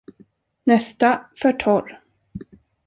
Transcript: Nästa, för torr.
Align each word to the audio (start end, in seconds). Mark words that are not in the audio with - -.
Nästa, 0.63 1.25
för 1.41 1.51
torr. 1.53 1.99